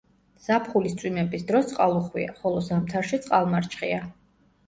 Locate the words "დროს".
1.51-1.67